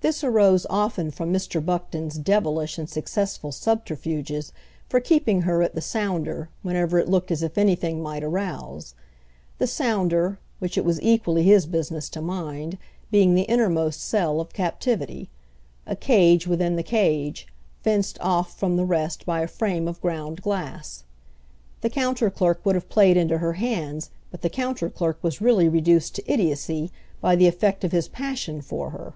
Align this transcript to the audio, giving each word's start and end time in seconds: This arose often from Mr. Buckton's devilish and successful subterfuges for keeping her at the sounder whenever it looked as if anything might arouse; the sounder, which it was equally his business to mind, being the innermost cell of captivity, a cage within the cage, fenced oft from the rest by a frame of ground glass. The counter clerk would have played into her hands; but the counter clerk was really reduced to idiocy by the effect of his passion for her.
This 0.00 0.22
arose 0.22 0.66
often 0.68 1.10
from 1.10 1.32
Mr. 1.32 1.64
Buckton's 1.64 2.18
devilish 2.18 2.76
and 2.76 2.86
successful 2.90 3.52
subterfuges 3.52 4.52
for 4.86 5.00
keeping 5.00 5.40
her 5.42 5.62
at 5.62 5.74
the 5.74 5.80
sounder 5.80 6.50
whenever 6.60 6.98
it 6.98 7.08
looked 7.08 7.30
as 7.30 7.42
if 7.42 7.56
anything 7.56 8.02
might 8.02 8.22
arouse; 8.22 8.94
the 9.56 9.66
sounder, 9.66 10.38
which 10.58 10.76
it 10.76 10.84
was 10.84 11.00
equally 11.00 11.42
his 11.42 11.64
business 11.64 12.10
to 12.10 12.20
mind, 12.20 12.76
being 13.10 13.34
the 13.34 13.44
innermost 13.44 14.02
cell 14.02 14.42
of 14.42 14.52
captivity, 14.52 15.30
a 15.86 15.96
cage 15.96 16.46
within 16.46 16.76
the 16.76 16.82
cage, 16.82 17.46
fenced 17.82 18.18
oft 18.20 18.58
from 18.58 18.76
the 18.76 18.84
rest 18.84 19.24
by 19.24 19.40
a 19.40 19.46
frame 19.48 19.88
of 19.88 20.02
ground 20.02 20.42
glass. 20.42 21.04
The 21.80 21.88
counter 21.88 22.28
clerk 22.28 22.60
would 22.66 22.74
have 22.74 22.90
played 22.90 23.16
into 23.16 23.38
her 23.38 23.54
hands; 23.54 24.10
but 24.30 24.42
the 24.42 24.50
counter 24.50 24.90
clerk 24.90 25.18
was 25.22 25.40
really 25.40 25.66
reduced 25.66 26.14
to 26.16 26.30
idiocy 26.30 26.92
by 27.22 27.34
the 27.36 27.46
effect 27.46 27.84
of 27.84 27.92
his 27.92 28.06
passion 28.06 28.60
for 28.60 28.90
her. 28.90 29.14